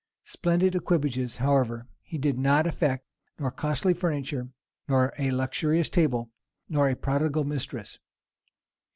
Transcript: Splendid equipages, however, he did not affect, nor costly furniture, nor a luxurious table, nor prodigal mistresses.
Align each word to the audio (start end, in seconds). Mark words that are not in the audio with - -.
Splendid 0.25 0.73
equipages, 0.73 1.37
however, 1.37 1.85
he 2.01 2.17
did 2.17 2.39
not 2.39 2.65
affect, 2.65 3.05
nor 3.37 3.51
costly 3.51 3.93
furniture, 3.93 4.49
nor 4.87 5.13
a 5.19 5.29
luxurious 5.29 5.91
table, 5.91 6.31
nor 6.67 6.95
prodigal 6.95 7.43
mistresses. 7.43 7.99